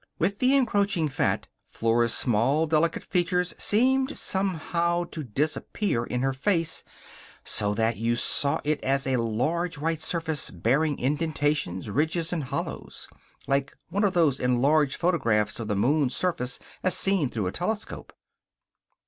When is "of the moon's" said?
15.59-16.15